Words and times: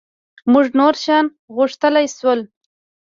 مونږ 0.51 0.67
نور 0.79 0.93
شیان 1.03 1.25
غوښتلای 1.55 2.05
شول. 2.17 2.39